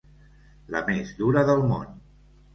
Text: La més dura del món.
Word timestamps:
La 0.75 0.81
més 0.87 1.11
dura 1.21 1.45
del 1.51 1.63
món. 1.75 1.95